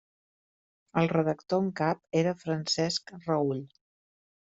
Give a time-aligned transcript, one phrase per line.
[1.01, 3.61] El redactor en cap era Francesc Raüll.